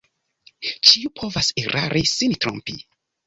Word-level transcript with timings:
Ĉiu 0.91 1.11
povas 1.19 1.51
erari, 1.65 2.03
sin 2.13 2.33
trompi... 2.47 2.79